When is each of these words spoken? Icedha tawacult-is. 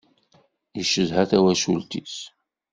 Icedha 0.81 1.23
tawacult-is. 1.29 2.15